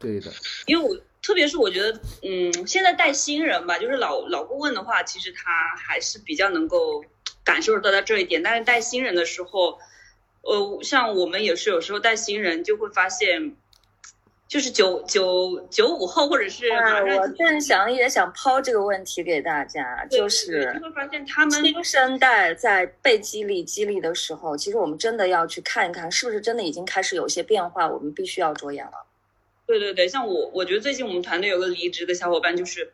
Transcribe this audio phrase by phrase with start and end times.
[0.00, 0.32] 对的，
[0.66, 7.04] 因为我特别是我觉得，嗯，现在带新人吧，就是老老顾问的话，其实他还是比较能够
[7.44, 8.42] 感受得到这一点。
[8.42, 9.78] 但是带新人的时候，
[10.40, 13.54] 呃，像我们也是有时候带新人就会发现。
[14.50, 29.06] 就是九九九五后，或者是我正想也想抛这个问题给大家，就是会发现他们新生代在被激励激励的时候，其实我们真的要去看一看，是不是真的已经开始有些变化，我们必须要着眼了。
[29.78, 32.92] 对对对，像我，我觉得最近我们团队有个离职的小伙伴，就是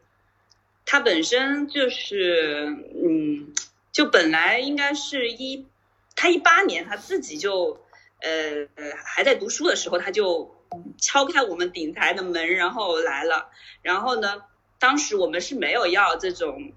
[0.85, 2.67] 他本身就是
[3.03, 3.55] 嗯，
[3.93, 5.67] 就本来应该是一
[6.15, 7.81] 他一八年他自己就
[8.21, 8.69] 呃
[9.05, 10.55] 还在读书的时候他就。
[11.01, 13.51] 敲开我们顶台的门，然后来了。
[13.83, 14.43] 然后呢，
[14.81, 16.73] 当时我们是没有要这种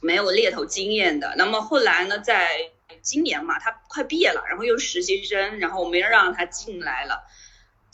[0.00, 1.34] 没有猎头经验的。
[1.36, 2.70] 那么后来呢，在
[3.02, 7.24] 今年嘛，他快毕业了，然后又实习生，然后我们又让他进来了，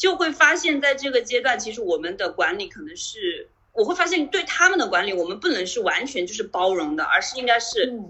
[0.02, 8.00] 就会发现在这个阶段，其实我们的管理可能是，我会发现对他们的管理，我们不能是完全就是包容的，而是应该是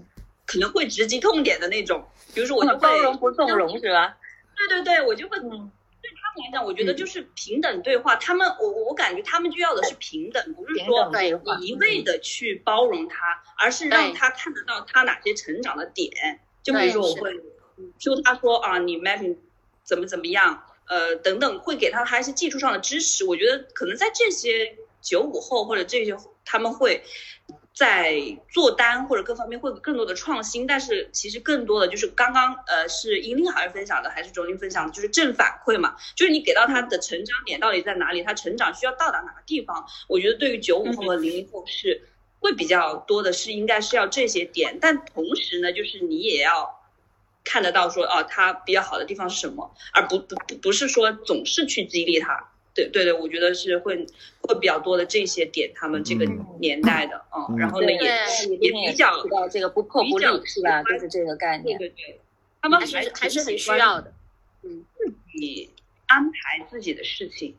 [0.47, 2.03] 可能会直击痛点的那种。
[2.33, 4.17] 比如说，我就包容不纵容是吧？
[4.57, 5.71] 对对对，我就会对他们。
[6.43, 8.15] 来讲，我觉得就是平等对话。
[8.15, 11.11] 他们，我我感觉他们就要的是平等，不是说
[11.59, 16.39] 你一味的去包容他，而是让他看得到他哪些成长的点。
[16.63, 17.39] 就比如说，我会
[17.99, 19.37] 说他说啊，你 mapping
[19.83, 23.25] 怎么怎么样，呃，等等，会给他他一些技术上的支持。
[23.25, 27.03] 我觉得可能在这些九五后或者这些他们会。
[27.75, 39.87] 在做单或者各方面会有更多的创新，但是其实更多的就是刚刚呃是英玲好像分享的还是卓林分享的，就是正反馈嘛，就是你给到他的成长点到底在哪里，他成长需要到达哪个地方？
[40.07, 42.07] 我觉得对于九五后和零零后是
[42.39, 46.79] 会比较多的是应该是要这些点，但同时呢，就是你也要
[47.43, 52.49] 看得到说哦他比较好的地方是什么，而不不不不是说总是去激励他。
[52.75, 53.95] 对对对，我觉得是会
[54.41, 56.25] 会比较多的这些点，他们这个
[56.59, 60.81] 年代的，嗯，然后呢也也比较这个不破不立是吧？
[60.81, 61.77] 就是这个概念。
[61.77, 62.19] 对对对，
[62.63, 64.11] 他们还是还是很需要的，
[64.63, 65.69] 嗯，自己
[66.07, 67.55] 安排自己的事情，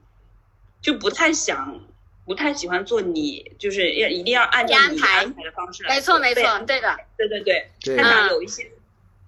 [0.83, 1.81] 就不太想，
[2.27, 5.95] 不太喜欢做你，就是要一定要按照你安排的方式来。
[5.95, 8.65] 没错没错，对的，对对对，他想有一些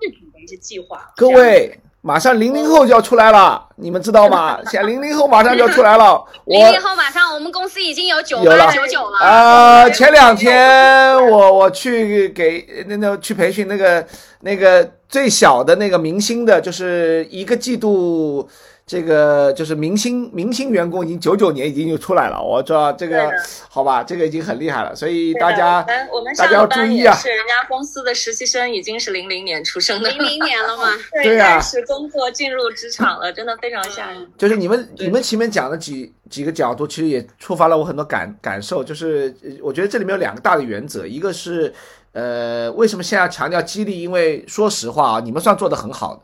[0.01, 1.11] 自主的一些计划。
[1.17, 1.81] 各位。
[2.03, 4.61] 马上零零后就要出来了，你们知道吗？
[4.71, 6.25] 现在零零后马上就要出来了。
[6.47, 9.19] 零零后马上，我们公司已经有九八九九了。
[9.19, 14.07] 啊，前两天我我去给那那去培训那个
[14.43, 18.49] 那个最小的那个明星的，就是一个季度。
[18.87, 23.29] 这个就是明星明星员工已经九九年已经就出来了，我知道这个
[23.69, 27.13] 好吧，这个已经很厉害了，所以大家我们大家要注意啊。
[27.17, 30.85] 是人家公司的实习生已经是零零年出生的，零零年了吗？
[31.13, 34.25] 对呀，开始工作进入职场了，真的非常吓人。
[34.39, 38.85] 就是你们你们前面讲的几几个角度，其实也触发了我很多感感受。
[38.85, 41.75] 就是我觉得这里面有两个大的原则，一个是
[42.13, 44.01] 呃为什么现在强调激励？
[44.01, 46.21] 因为说实话啊，你们算做的很好的。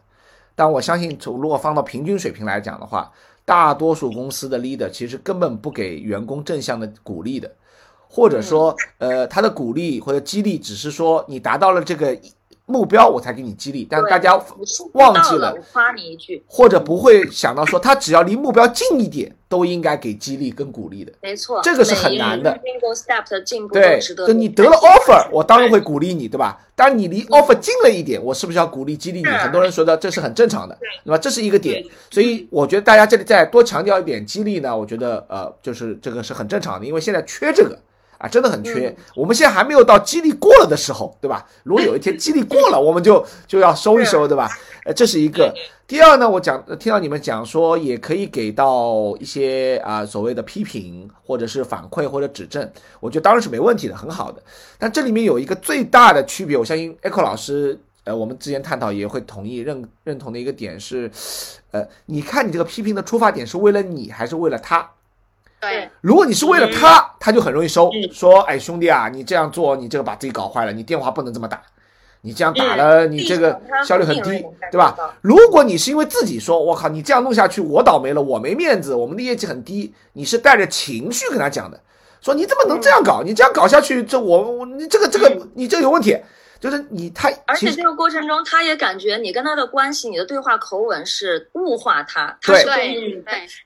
[0.54, 3.10] 但我相信，从如果放到平均水平来讲的话，
[3.44, 7.50] 大多数公司的 leader 其实根本不给员工正向的鼓励的，
[8.08, 12.18] 或者说，呃，他的鼓励或者激励只是说你达到了这个。
[12.72, 14.34] 目标我才给你激励，但大家
[14.94, 21.12] 忘记了夸你一句，或者不会想到说他只要离目标近一点，都应该给激励跟鼓励的。
[21.20, 22.58] 没错，这个是很难的。
[23.70, 26.58] 对，就你得了 offer，我当然会鼓励你，对吧？
[26.74, 29.26] 但你离 offer 近了一点，我是不是要鼓励激励你？
[29.26, 30.74] 很多人说的这是很正常的，
[31.04, 31.18] 对吧？
[31.18, 37.78] 这是一个点，所以我觉得大家这里再多强调一点激励呢，我觉得呃，就是这个是很正常的，因为现在缺这个。
[38.22, 38.94] 啊，真的很缺。
[39.16, 41.44] 我们现在还没有到激励过了的时候，对吧？
[41.64, 44.48] 如果有一天激励过了， 我们就就要收一收，对吧？
[44.84, 45.52] 呃，这是一个。
[45.88, 54.40] 第二呢，我讲听到你们讲说，也可以给到一些啊所谓的批评或者是反馈或者指正，我觉得当然是没问题的，很好的。
[54.78, 61.10] 但这里面有一个最大的区别，我相信 Echo 老师，呃，我们之前探讨也会同意认认同的一个点是，
[61.72, 64.88] 呃，你看你这个批评的出发点是为了你还是为了他？
[65.62, 67.88] 对，如果你是为了他，他就很容易收。
[68.12, 71.62] 说，哎，兄弟啊，你这样做，你这个把自己搞坏了，你电话不能这么打，
[72.22, 74.96] 你这样打了，你这个效率很低，对吧？
[75.20, 81.80] 如果你是因为自己说，我靠，你这样弄下去，我倒霉了，我没面子，我们的业绩很低，你是带着情绪跟他讲的，
[82.20, 83.22] 说你怎么能这样搞？
[83.24, 86.18] 你这样搞下去，这我我你这个这个你这有问题。
[86.62, 93.24] 就是你他，而且这个过程中，他也感觉你跟他的关系，你的对话口吻是物化他，他是对，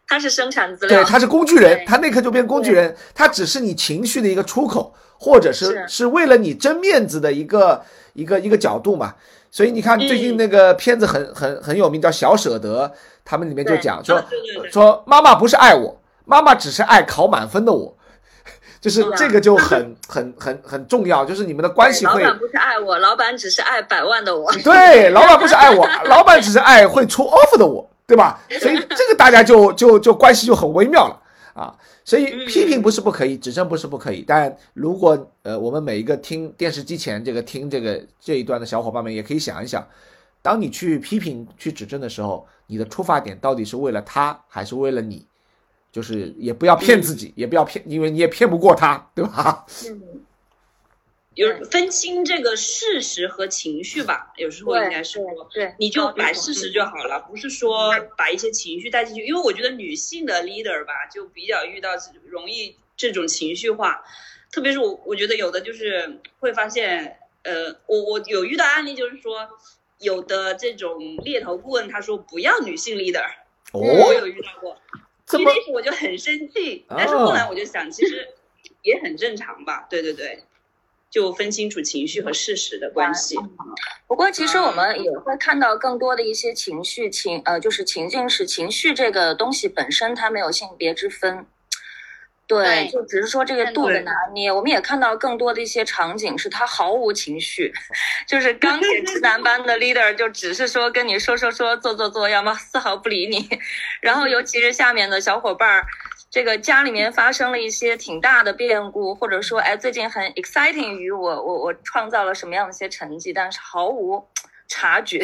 [0.08, 7.84] 他是生产资料，对，他是工具人，他那刻就变工具人，他只是你情绪的一个出口，或者是是为了你争面子的一个
[8.14, 9.14] 一个一个角度嘛。
[9.50, 12.88] 所以你看最近那个片子很很很有名，叫《小舍得》，
[13.24, 14.24] 他们里面就讲说
[14.72, 16.00] 说妈妈不是爱我。
[16.24, 17.95] 妈妈只是爱考满分的我。
[18.86, 22.22] 就是这个就很 很很很重要，就是你们的关系会。
[22.22, 24.52] 老板不是爱我，老板只是爱百万的我。
[24.62, 28.38] 对，老板不是爱我， 老板只是爱会出 offer 的我，对吧？
[28.60, 31.20] 所以这个大家就就就关系就很微妙了
[31.52, 31.74] 啊。
[32.04, 39.84] 所以批评不是不可以，指正不是不可以，但如果呃我们每一个听电视机前这个听这个这一段的小伙伴们也可以想一想，
[40.42, 45.26] 当你去批评去指正的时候，你的出发点到底是为了他还是为了你？
[45.96, 49.64] 就是也不要骗自己，也不要骗，因为你也骗不过他，对吧？
[49.88, 50.26] 嗯，
[51.32, 59.24] 有分清这个事实和情绪吧，有时候应该是说，对，你就摆事实就好了，不是说把一些情绪带进去。
[59.24, 61.92] 因为我觉得女性的 leader 吧，就比较遇到
[62.26, 64.04] 容易这种情绪化，
[64.52, 69.48] 特别是我，我觉得有的就是会发现，呃，我我有遇到案例，就是说
[69.98, 73.24] 有的这种猎头顾问他说不要女性 leader，
[73.72, 74.76] 我有遇到过。
[75.38, 78.28] 一开始我就很生气，但是后来我就想，其实
[78.82, 79.86] 也很正常吧。
[79.90, 80.44] 对对对，
[81.10, 83.36] 就分清楚情绪和事实的关系。
[84.06, 91.44] 不过，其实我们也会看到更多的一些情绪情呃，就是情境是情绪这个东西本身它没有性别之分。
[92.48, 97.72] 对，就只是说这个度的拿捏，我们也看到更多的一些场景是他毫无情绪，
[98.28, 103.48] 就是钢铁直男般的 leader，就只是说跟你说说说做做做，要么丝毫不理你。
[104.00, 105.86] 然后尤其是下面的小伙伴儿，
[106.30, 114.24] 这个家里面发生了一些挺大的变故，或者说哎最近很 exciting 于我我我创造了什么样的一些成绩，但是毫无。
[114.68, 115.20] 察觉，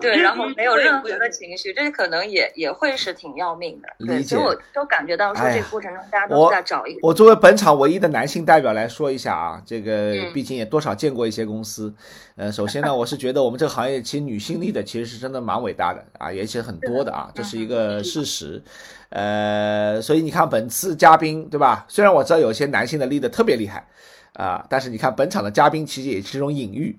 [0.00, 3.88] 对，然后没有任何的情绪，这可能也也会是挺要命的。
[4.06, 7.00] 对，所以我都感觉到说，这个过程中大家都在找一个。
[7.02, 11.92] 我作为本场唯一的男性代表来说一下啊，这个毕竟也多少见过一些公司。
[12.36, 18.62] 呃，首先呢，我是觉得我们这个行业其实女性力的其实是真的蛮伟大的啊，也是很多的啊，这是一个事实。
[19.08, 21.86] 呃，所以你看本次嘉宾对吧？
[21.88, 23.86] 虽然我知道有些男性的力的特别厉害
[24.34, 26.94] 啊，但是你看本场的嘉宾其实也是一种隐喻。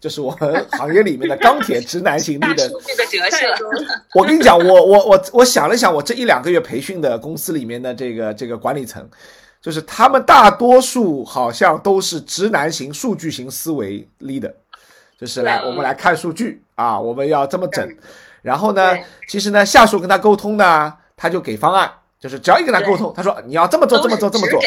[0.00, 3.46] 就是我们 行业里面的钢铁直男型 的这个折射。
[4.14, 9.08] 我跟你讲，我我我我想了想，我这一两个月培训的公司里面的这个这个管理层，
[9.60, 14.52] 就是他们大多数好像都是直男型、数据型思维 leader，
[15.18, 17.88] 就是来我们来看数据啊，我们要这么整，
[18.42, 18.96] 然后呢，
[19.28, 21.90] 其实呢，下属跟他沟通呢，他就给方案。
[22.20, 24.60] 就是只要一跟他沟通，他说你要这么做，这么做，这么做。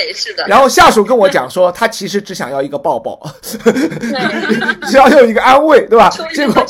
[0.47, 3.19] 然后下属跟我讲说，他其实只想要一个抱抱，
[4.87, 6.09] 只要有一个安慰，对吧？
[6.33, 6.65] 结果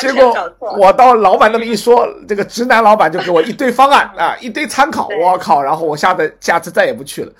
[0.00, 0.34] 结果
[0.78, 5.62] 我到老板那么一说，这个直男老板就给我一堆方案 啊，一堆参考，我靠！
[5.62, 7.32] 然后我下次下次再也不去了。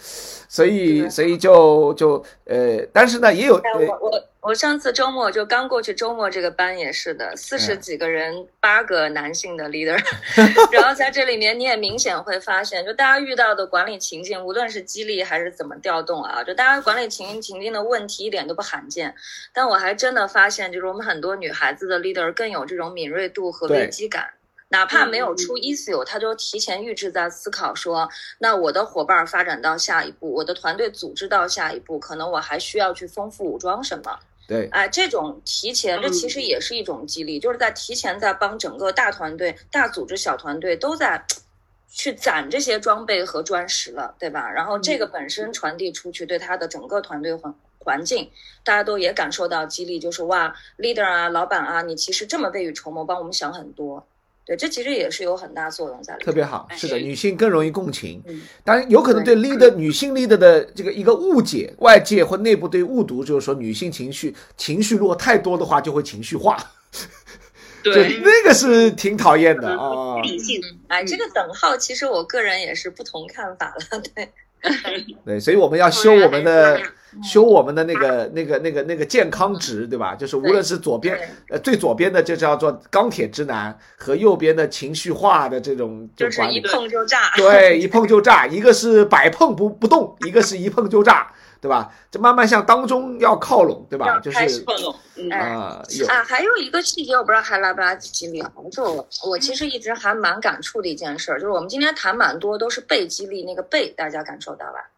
[0.48, 9.98] 所以，所以就就呃，但是呢，也有我我我上次周末就刚过去周末这个班也是的，四十几个人，八个男性的 leader，
[10.70, 19.12] 然后在这里面你也明显会发现，就大家遇到的管理情境，无论是激励还是怎么调动啊，就大家管理情情境的问题一点都不罕见。
[19.52, 24.28] 但我还真的发现，就是我们很多女孩子的 leader 更有这种敏锐度和危机感。
[24.68, 28.08] 哪怕没有出 issue，他就提前预制在思考说，
[28.38, 34.18] 那我的伙伴发展到下一步，我的团队组织到下一步，可能我还需要去丰富武装什么？
[34.48, 41.24] 对，哎，这种提前，这其实也是一种激励，就是在提前在帮整个大团队、大组织、小团队都在
[41.88, 44.50] 去攒这些装备和砖石了，对吧？
[44.50, 48.30] 然后这个本身传递出去，对他的整个团队环环境，
[48.64, 54.06] 大家都也感受到激励，就是哇，leader 啊，老板啊，你其实这么未雨绸缪，帮我们想很多。
[54.46, 56.24] 对，这其实也是有很大作用在里面。
[56.24, 58.22] 特别好，是的，女性更容易共情。
[58.62, 66.56] 当然，有可能对 leader 女性 leader 的这个一个误解，外界或内部对误读，就是说女性情绪情绪如果太多的话，就会情绪化。
[67.82, 70.20] 对，那个是挺讨厌的啊。
[70.22, 74.00] 理性，哎，这个等号其实我个人也是不同看法了。
[74.14, 74.28] 对，
[75.24, 76.80] 对，所以我们要修我们的。
[77.24, 80.14] 修我们的那个、那个、那个、那个健康值，对吧？
[80.14, 81.18] 就是无论是左边，
[81.48, 87.32] 呃，最左边的就叫做钢铁直男，和右边的情绪化的这种，就是一碰就炸。
[87.34, 88.46] 对，一碰就炸。
[88.46, 91.32] 一个是百碰不不动，一个是一碰就炸，
[91.66, 91.92] 对吧？
[92.12, 94.20] 这慢慢向当中要靠拢，对吧？
[94.20, 94.94] 就是靠拢。
[95.32, 98.48] 啊啊，还有一个细节，我不知道还来不来得及聊。
[98.70, 104.90] 就我我其实一直还蛮感触的一件事，就是我们今天谈蛮多都是被激励，那个被大家感受到吧？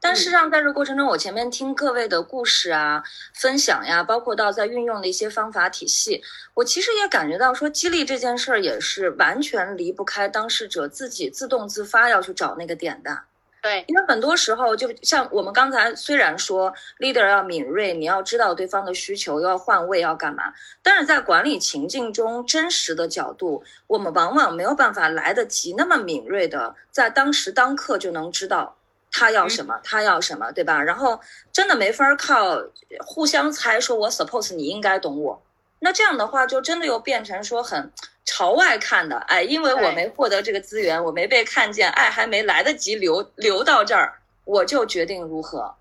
[0.00, 3.02] 但事实上，在这过程中，我前面听各位的故事啊、
[3.34, 6.20] 分享呀，包括到在运用的一些方法体系，
[6.54, 13.20] 我其实也感觉到说，激励这件事儿也是完全离不开当事者自己自动自发要去找那个点的。
[13.60, 28.76] 对，因为很多时候，就像我们刚才虽然说 leader 要敏锐，你要知道对方的需求，要换位要干嘛，但是在管理情境中，真实的角度，我们往往没有办法来得及那么敏锐的在当时当刻就能知道
[29.10, 30.80] 他要什么，他要什么，对吧？
[30.82, 32.62] 然后真的没法靠
[33.04, 35.42] 互相猜，说我 suppose 你应该懂我，
[35.80, 37.92] 那这样的话就真的又变成说很。
[38.30, 45.74] 朝外看的，哎，因为我没获得这个资源，我没被看见，爱还没来得及流流到这儿，我就决定如何。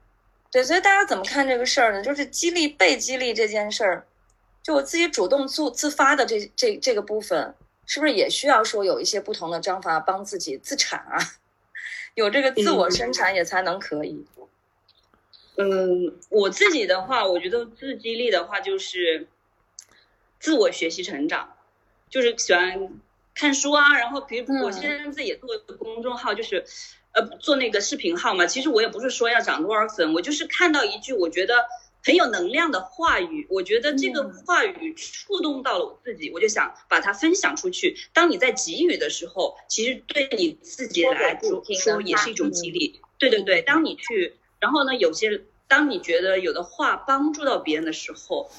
[0.50, 2.02] 对，所以大家怎么看这个事儿呢？
[2.02, 4.08] 就是激励被激励这件事儿，
[4.64, 7.54] 就我自己主动自自发的这这这个部分，
[7.86, 11.20] 是不是也需要说有一些不同的章法帮自己自产啊？
[12.16, 14.26] 有这个自我生产也才能可以。
[15.58, 19.28] 嗯，我自己的话，我觉得自激励的话就是
[20.48, 21.54] 自我学习成长。
[22.10, 22.90] 就是喜欢
[23.36, 26.64] 看书啊，然后比如我现在自己也做公众号，就是
[27.12, 28.46] 呃做那个视频号嘛。
[28.46, 31.66] 其实我也不是说要涨多少粉，我就是看到一句我觉得
[32.06, 37.98] 很有能量的话语，我觉得这个话语触动到了我自己，我就想把它分享出去。
[38.14, 43.02] 当你在给予的时候，其实对你自己来说也是一种激励。
[43.18, 48.50] 对对对，当你去，然后呢，有些当你觉得有的话帮助到别人的时候。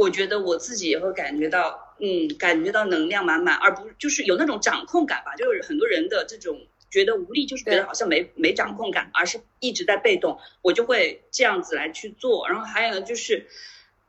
[0.00, 5.34] 我觉得我自己也会感觉到，嗯，感觉到能量满满，而不就是有那种掌控感吧。
[5.36, 6.58] 就是很多人的这种
[6.90, 10.38] 觉得无力，就是觉得好像没没掌控感，而是一直在被动。
[10.62, 12.48] 我就会这样子来去做。
[12.48, 13.46] 然后还有呢就是，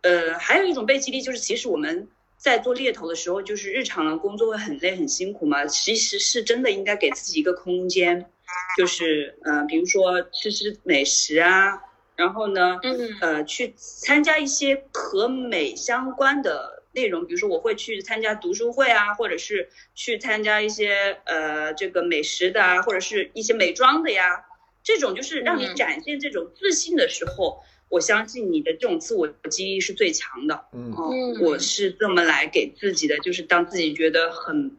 [0.02, 2.08] 呃，还有一种被激励，就是其实我们
[2.38, 5.66] 在做猎头的时候，就是日常的工作会很累很辛苦嘛。
[5.66, 8.32] 其实是真的应该给自己一个空间，
[8.78, 11.82] 就是呃，比如说吃吃美食啊。
[12.22, 24.46] 然后呢，嗯，呃，去参加一些和美相关的内容，比如说我会去参加读书会啊，或者是去参加一些呃这个美食的啊，或者是一些美妆的呀，
[24.84, 30.66] 这种就是让你展现这种自信的时候，我相信你的这种自我记忆是最强的。
[30.74, 30.94] 嗯，
[31.42, 34.78] 我是这么来给自己的，就是当自己觉得很。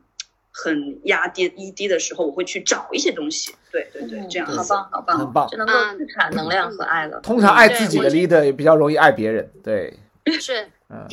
[0.53, 3.55] 很压低一低的时候，我会去找一些东西。
[3.73, 7.19] 对对对，这样好棒好棒，很棒，就能够自产能量和爱了。
[7.21, 9.51] 通常爱自己的 leader 也比较容易爱别人。
[9.65, 9.99] 对，
[10.39, 11.09] 是， 嗯，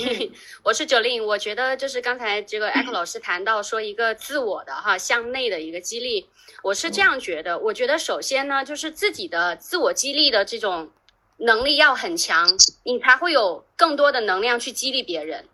[0.63, 6.27] 我是九令，我觉得就是刚才这个艾克老师谈到说一个自我的哈向内的一个激励，
[6.61, 7.57] 我是这样觉得。
[7.57, 10.89] 我觉得首先呢，就是自己的自我激励的这种
[11.37, 12.45] 能力要很强，
[12.83, 15.45] 你才会有更多的能量去激励别人。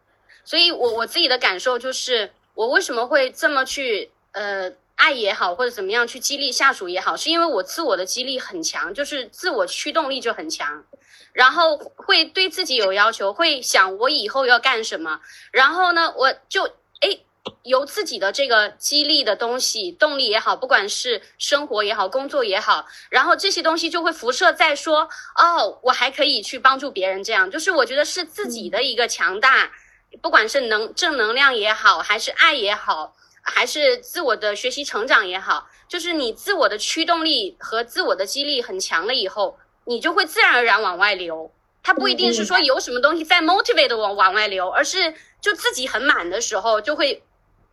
[0.43, 2.31] 所以我我自己的感受就是。
[2.55, 10.85] 我为什么会这么去呃爱也好，或者怎么样去激励下属也好，是因为我自我的激励很强，就是自我驱动力就很强，
[11.33, 15.19] 然后会对自己有要求，会想我以后要干什么，
[15.51, 16.63] 然后呢，我就
[17.01, 17.19] 哎
[17.63, 27.51] 由自己的这个激励的东西动力也好，不管是生活也好，工作也好，然后这些东西就会辐射在说哦，我还可以去帮助别人，这样。
[27.51, 29.73] 就是我觉得是自己的一个强大。
[30.21, 41.51] 不管是能正能量也好，还是爱也好，还是自我的学习成长也好，就是你自我的驱动力和自我的激励很强了以后，你就会自然而然往外流。
[41.83, 47.21] 它不一定是说有什么东西在 motivate 往往外流，而是就自己很满的时候，就会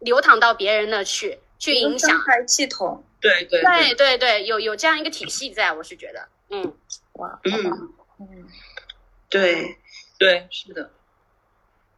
[0.01, 2.21] 流淌到别人那去，去影响。
[2.47, 3.03] 系统。
[3.23, 3.95] 对对对。
[3.95, 6.75] 对对，有有这样一个体系在，我是觉得，嗯，
[7.15, 7.73] 哇，嗯
[8.21, 8.47] 嗯，
[9.31, 9.79] 对
[10.19, 10.91] 对是的。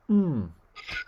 [0.06, 0.50] 嗯，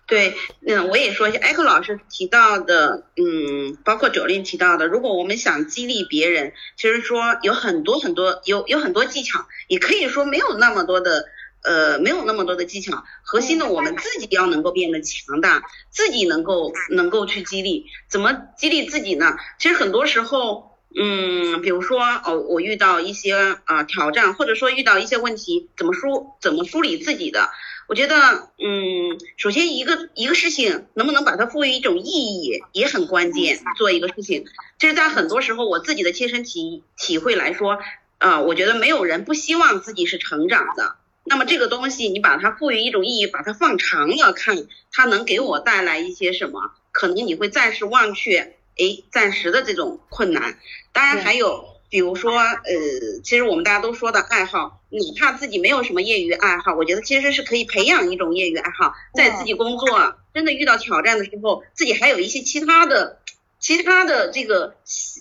[0.07, 0.35] 对，
[0.67, 11.27] 嗯，我也说一下，艾克老师提到的，嗯，包括九令提到的，如果我们想激励别人，其实说有很多很多，有有很多技巧，也可以说没有那么多的，
[11.63, 13.05] 呃，没有那么多的技巧。
[13.23, 17.87] 核心的，我们自己要能够变得强大，自己能够能够去激励。
[18.09, 19.37] 怎么激励自己呢？
[19.59, 27.51] 其实很多时候，嗯，比如说哦，我遇到一些啊挑战，或者说遇到一些问题，怎么梳怎么梳理自己的？
[27.89, 33.61] 我觉得，嗯，首先一个一个事情能不能把它赋予一种意义也很关键。
[33.77, 34.45] 做一个事情，
[34.79, 37.79] 就是在很多时候我自己的切身体体会来说，
[38.19, 40.97] 啊，我觉得没有人不希望自己是成长的。
[41.25, 46.73] 那么这个东西你把它赋予一种意义，把它放长了看，它能给我带来一些什么？
[46.91, 50.59] 可能你会暂时忘却，哎，暂时的这种困难。
[50.93, 51.75] 当然还有。
[51.89, 63.21] 比如说，呃，其实我们大家都说的爱好，哪怕自己没有什么业余爱好，我觉得其实是可以培养一种业余爱好，在自己工作真的遇到挑战的时候，自己还有一些其他的、
[63.61, 64.75] 其他的这个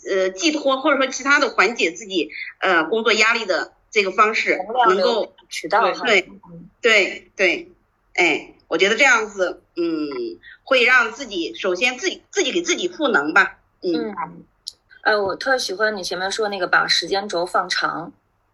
[0.09, 4.57] 呃寄托，或者说其他的缓解自己呃工作压力的这个方式，
[4.89, 6.27] 能够渠道对
[6.81, 7.71] 对对，
[8.15, 10.07] 哎，我觉得这样子，嗯，
[10.63, 14.13] 会让自己首先自己自己给自己赋能吧，嗯。
[15.01, 18.11] 哎，我特喜欢你前面说那个把时间轴放长，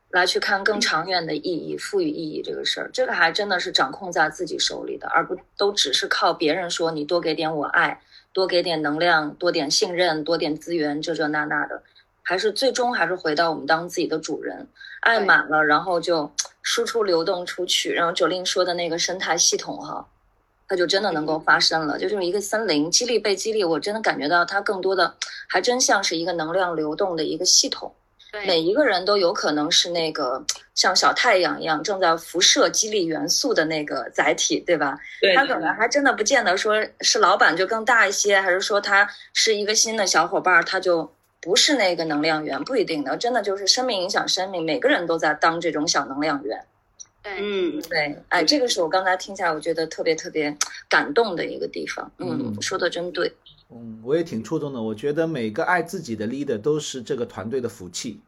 [0.09, 8.01] 来去看更长远的意义，赋予意义这个事儿，这个还真的是掌控在自己手里的，而不都只是靠别人说你多给点我爱，
[8.33, 11.81] 多给点能量，多点信任，多点资源，这这那那的，
[12.23, 14.67] 还是最终还是回到我们当自己的主人，
[15.01, 20.05] 爱满了，然后就输出流动出去，然后九令说的那个生态系统哈。
[20.67, 25.13] 它就真的能够发生了，就就是一个森林，激励被激励，我真的感觉到它更多的
[25.49, 27.93] 还真像是一个能量流动的一个系统。
[28.45, 30.41] 每一个人都有可能是那个
[30.73, 34.97] 像小太阳一样正在辐射激励元素的那个载体，对吧？
[35.19, 35.35] 对。
[35.35, 41.11] 他可能还真的不见得说是老板就更大一些，还是说他是一个新的小伙伴，他就
[41.41, 43.17] 不是那个能量源，不一定的。
[43.17, 46.63] 真的就是生命影响生命，每个人都在当这种小能量源。
[47.23, 50.55] 嗯，对，哎，这个是我刚才听下来，我觉得特别特别
[50.87, 52.11] 感动的一个地方。
[52.17, 53.31] 嗯，说的真对。
[53.69, 54.81] 嗯，我也挺触动的。
[54.81, 58.19] 我觉得每个爱自己的 leader 都是这个团队的福气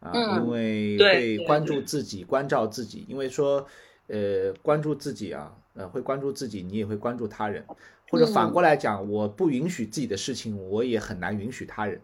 [0.00, 3.06] 啊，因为会关注自己、关照自己。
[3.08, 3.66] 因为说，
[4.08, 7.64] 呃，关注自己啊，呃，会关注自己，你也会关注他人。
[8.10, 12.00] 或者反过来讲，我不允许自己的事情，我也很难允许他人。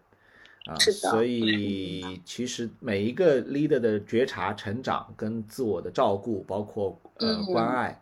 [0.67, 8.01] 啊，所以其实每一个 leader 的觉察、成长跟自我的照顾，包括呃关爱。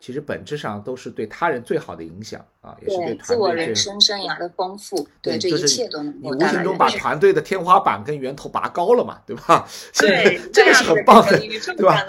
[0.00, 5.06] 其实本质上都是对他人最好的影响啊，也是对自我人生生涯的丰富。
[5.20, 9.68] 对，这一切都能你无形中把团队的天花板跟源头拔高了嘛，对吧？
[10.00, 12.02] 对，这个是很棒的，对吧？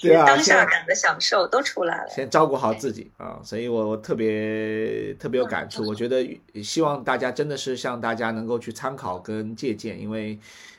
[0.00, 2.10] 对啊，当下感的享受都出来了。
[2.10, 5.86] 先照顾好自己啊，所以我我特别特别有感触。
[5.86, 10.36] 我觉得希望大家真的是向大家能够去参考跟借鉴，因为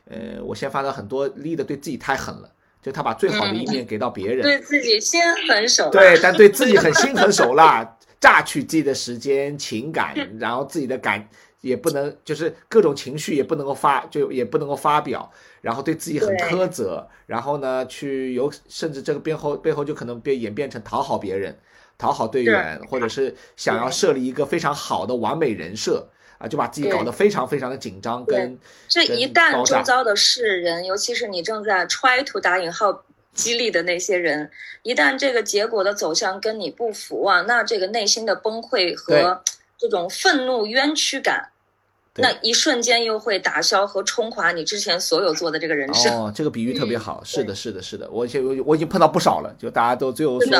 [0.10, 2.50] 呃，我现在发现很多 leader 对自己太狠了。
[2.82, 5.92] 就他把最好的一面给到别人，对自己心狠手辣。
[5.92, 11.28] 对，但对自己很心狠手辣， 榨取自己的时间、情感， 然后自己的感
[11.62, 15.30] 也不能，就是各种情绪也不能够发，就也不能够发表，
[15.60, 21.58] 然后对自己很苛责，然后呢，去有甚至这个背后背后就可能变演变成讨好别人、
[21.98, 26.08] 讨好队员，或者是想要设立一个非常好的完美人设。
[26.38, 34.50] 啊，就把自己搞得非常非常的紧张，跟这一旦周遭的世人，尤其是你正在 try to 打引号激励的那些人，
[34.84, 39.42] 一旦这个结果的走向跟你不符啊，那这个内心的崩溃和
[39.78, 41.50] 这种愤怒冤屈感。
[42.18, 46.14] 那一瞬间又会打消和冲垮你之前所有做的这个人生。
[46.14, 47.24] 哦，这个比喻特别好。
[47.24, 50.58] 是的，是的，是的，我我我已经碰到不少了，就大家都最后说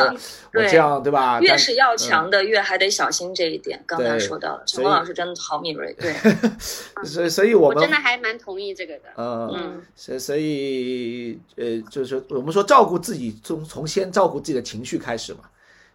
[0.54, 1.40] 我这样对吧？
[1.42, 3.80] 越是要强的，越还得小心这一点。
[3.86, 5.96] 刚才说到了，陈峰老师真的好敏锐。
[6.00, 6.14] 对，
[7.04, 9.10] 所以所以我们真的还蛮同意这个的。
[9.18, 15.40] 嗯，所所以呃，就是我们说照顾自己，从从先照顾自己的情绪开始嘛。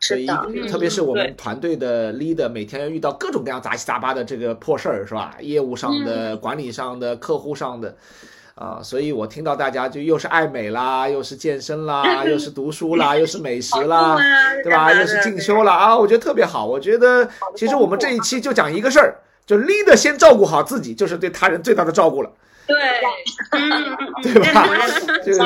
[0.02, 0.26] 所以，
[0.68, 5.36] 特别是我们团队的 leader，每天要遇到各种各样杂七杂八的这个破事儿，是吧？
[5.40, 7.94] 业务上的、管理上的、客户上的，
[8.56, 14.18] 啊，所以我听到大家就又是爱美啦，又是健身啦，又是读书啦，又是美食啦，
[14.64, 14.92] 对吧？
[14.92, 16.66] 又是进修啦，啊，我觉得特别好。
[16.66, 19.14] 我觉得其实我们这一期就讲一个事儿，
[19.46, 22.32] 就 leader 先照顾好自己，就是对他人最大的照顾了。
[22.66, 22.76] 对，
[24.22, 24.68] 对吧？
[25.24, 25.40] 这个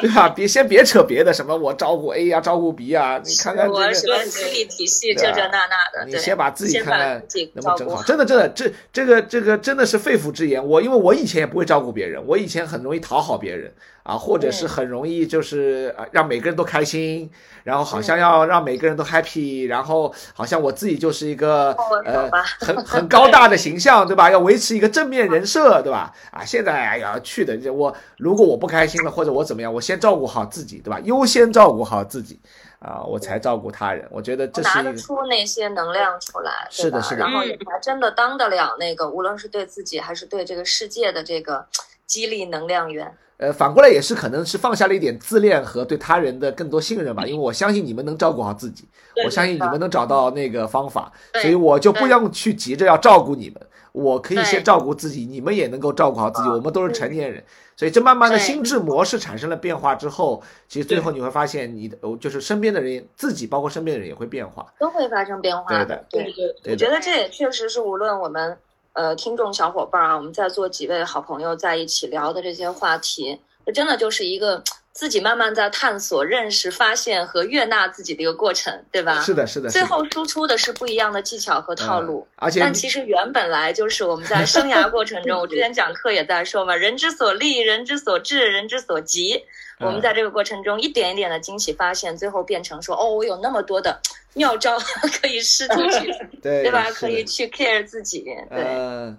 [0.00, 0.28] 对吧？
[0.30, 4.10] 别先别扯别的，什么我照顾 A 呀，照顾 B 呀，你看看这个心
[4.52, 6.04] 理体系，这这那那的。
[6.06, 7.22] 你先把自己看看
[7.54, 8.02] 能不能整好。
[8.02, 10.64] 真的，真的，这这个这个真的是肺腑之言。
[10.64, 13.72] 我因为我以前也不会照顾别人，我以前很容易讨好别人
[14.08, 17.30] 啊，或者是很容易就是让每个人都开心，
[17.62, 24.30] 然后好像要让每个人都 happy，然后好像我自己就是一个呃很 很高大的形象，对吧？
[24.30, 26.10] 要维持一个正面人设，对吧？
[26.30, 30.98] 啊，现在哎呀去的，我如果我不开心了，或者我怎么样，我先照顾好自己，对吧？
[31.04, 32.40] 优先照顾好自己，
[32.78, 34.08] 啊，我才照顾他人。
[34.10, 41.66] 我觉得这是拿得出那些能量出来，是的，是的，然后也才真的当得了那个，无论是对自己还是对这个世界的这个
[42.06, 43.14] 激励能量源。
[43.38, 48.88] 呃，反过来也是可能是放下了一点自恋和对他人的更多信任吧，因为我相信你们能照顾好自己，
[49.24, 53.60] 我相信你们能找到那个方法，所以我就不用去急着要照顾你们。
[53.92, 56.48] 我可以先照顾自己，你们也能够照顾好自己。
[56.48, 57.42] 我们都是成年人，
[57.74, 65.64] 所以这慢慢的心智模式产生了变化之后，其实最后你会发现，你的就是身边的人，自己包括身边的人也会变化，都会发生变化。
[65.68, 66.72] 对的，对对。
[66.72, 68.56] 我觉得这也确实是，无论我们
[68.98, 74.64] 呃听众小伙伴啊，我们在座几位好朋友在一起聊的这些话题，这真的就是一个。
[74.92, 79.20] 自己慢慢在探索、认识、发现和悦纳自己的一个过程，对吧？
[79.22, 79.70] 是的，是的。
[79.70, 89.44] 最后输出的是不一样的技巧和套路，而且但其实原本来就是我们在生涯过程中， 我之前讲课也在说嘛，人之所立，人之所至，人之所急。
[89.78, 94.00] 我们在这个过程中一点一点的惊喜发现，最后变成说，哦，我有那么多的
[94.34, 94.76] 妙招
[95.22, 96.90] 可以试出去， 对对吧？
[96.90, 99.14] 可以去 care 自己，对。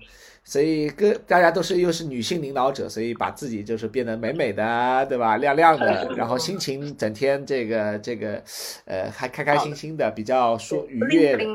[0.50, 5.38] 所以各大家都是又是女性领导者，所以把自己就是变得美美的，对吧？
[5.38, 8.42] 亮亮的， 然后心情整天这个这个，
[8.86, 11.46] 呃，还开开心心的，比较说愉悦的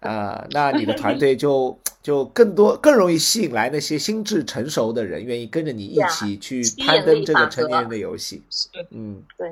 [0.00, 0.46] 啊。
[0.50, 8.42] 那你的团队就就更多更容易吸引来那些心智成熟的人，愿意跟着你一起去攀登这个成年人的游戏。
[8.90, 9.48] 嗯，对。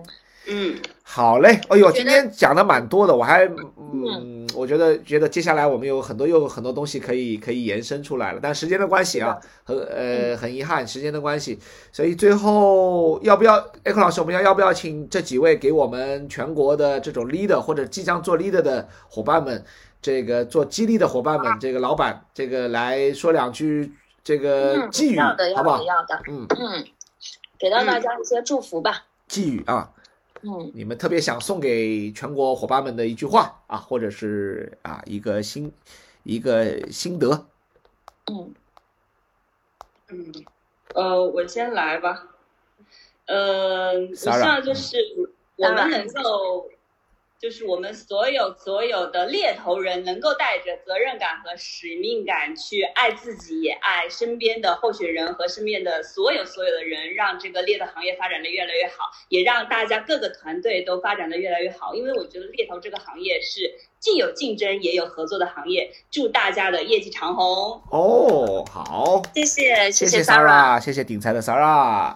[0.49, 1.61] 嗯，好嘞。
[1.69, 11.59] 哎呦，今天讲的蛮多的，我还嗯，我觉得觉得接下来我们有很多又有很多东西可以可以延伸出来了，但时间的关系啊，很呃很遗憾时间的关系，
[11.93, 19.65] 所以最后要不要艾克老师，我们要要不要请这几位给我们全国的这种 leader 或者即将做 leader 的伙伴们，
[20.01, 25.83] 这个做激励的伙伴们，这个老板这个来说两句这个寄语，好不好？
[25.85, 26.85] 要的，嗯嗯，
[27.59, 29.05] 给到大家一些祝福吧。
[29.29, 29.91] 寄语啊。
[30.43, 35.73] 嗯，你们特别想送给全国伙伴们的一句话啊，或者是啊一个心
[36.25, 37.47] 一个心得。
[38.31, 38.55] 嗯
[40.09, 40.33] 嗯，
[40.95, 42.29] 呃，我先来吧。
[43.27, 44.97] 呃，我希望就是
[45.57, 46.69] 我们能够。
[47.43, 61.97] 就是我们所有所有的猎头人能够带着责任感和使命感去爱自己，也爱身边的候选人和身边的所有所有的人，让这个猎头行业发展的越来越好，也让大家各个团队都发展的越来越好。
[61.97, 65.93] 因为我觉得猎头这个行业是既有竞争也有合作的行业。
[66.13, 68.65] 祝大家的业绩长虹哦！
[68.71, 72.15] 好，谢谢谢谢 Sarah，谢谢顶才的 Sarah。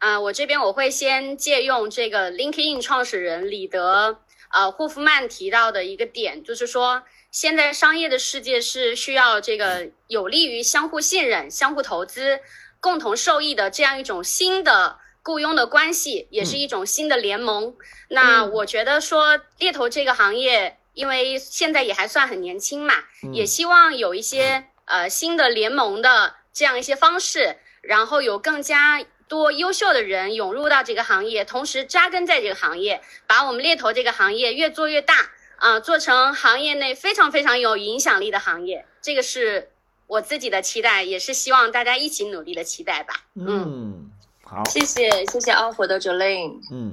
[0.00, 4.18] 啊，我这边我会先借用这个 LinkedIn 创始人李德。
[4.54, 12.38] 呃，霍夫曼提到的一个点就是说，现在商业的世界是需要这个有利于相互信任、相互投资、
[12.78, 17.74] 共同受益的这样一种新的雇佣的关系，也是一种新的联盟。
[18.10, 22.94] 那我觉得说猎头这个行业，因为现在也还算很年轻嘛，
[23.32, 29.04] 也希望有一些呃新的联盟的这样一些方式，然后有更加。
[29.34, 38.86] 多优秀的人涌入到这个行业，同时扎根在这个行业，把我们猎头这个行业越做越大啊，做成行业内非常非常有影响力的行业。
[39.02, 39.72] 这个是
[40.06, 43.24] 我自己的期待，也是希望大家一起努力的期待吧。
[43.34, 44.08] 嗯，
[44.44, 46.60] 好，谢谢谢谢 offer 的 Jolin。
[46.70, 46.92] 嗯。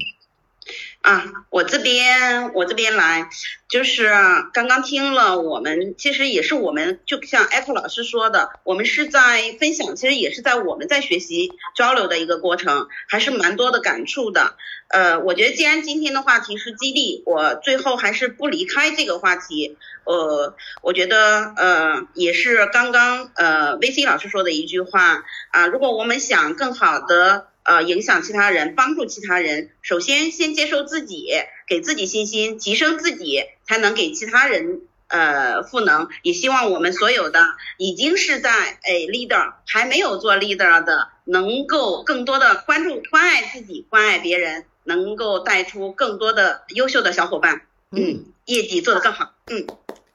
[1.02, 3.28] 啊，我这边我这边来，
[3.68, 4.14] 就是
[4.54, 14.56] 刚刚听了我们，其实也是我们，就像 Echo 老师说的，我们是在分享，其实也是在我们在学习交流的一个过程，还是蛮多的感触的。
[14.90, 19.78] 呃，我觉得既然今天的话题是激励，我最后还是不离开这个话题。
[20.04, 27.48] 呃，我觉得呃也是刚刚呃 VC 老师说的一句话啊，如果我们想更好的。
[27.63, 31.30] 呃，影响其他人，帮助其他人，首先先接受自己，
[31.67, 36.10] 给自己信心，提升自己，才能给其他人呃赋能。
[36.24, 37.39] 也希望我们所有的
[37.78, 49.67] 已经是在哎 leader 还没有做 leader 的，能够更多的关注、关爱自己，关爱别人，能够带出更多的优秀的小伙伴，嗯，业绩做得更好，嗯，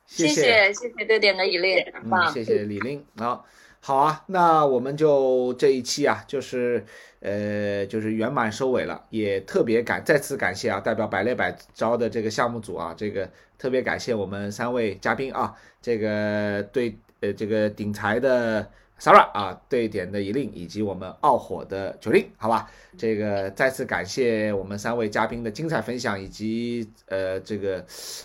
[0.07, 3.47] 谢谢谢谢对点的李丽，嗯，谢谢李玲，好，
[3.87, 6.85] 好啊，那我们就这一期啊，就是。
[7.21, 18.71] 呃，就是圆满收尾了，也特别感再次感谢啊，代表百列百招的这个项目组啊，这个特别感谢我们三位嘉宾啊，这个对呃这个顶才的
[19.01, 27.85] Sarah 啊，对点的一令以及我们傲火的九令，好吧，这个再次感谢我们三位嘉宾的精彩分享以及呃这个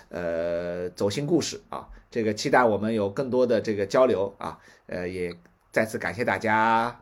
[0.09, 5.33] 呃走心故事啊，这个期待我们有更多的这个交流啊，呃也
[5.71, 6.99] 再次感谢大家。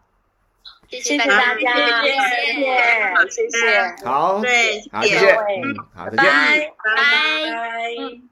[0.90, 1.68] 谢谢大家，谢
[2.10, 6.72] 谢，谢谢，好，对，好，谢谢，嗯，好，再见，拜。
[6.96, 8.29] 拜。